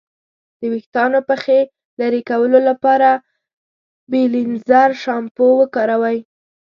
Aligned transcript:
د 0.59 0.61
ویښتانو 0.73 1.19
پخې 1.29 1.57
لرې 1.99 2.21
کولو 2.29 2.59
لپاره 2.69 3.09
بیلینزر 4.11 4.89
شامپو 5.03 5.45
وکاروئ. 5.61 6.17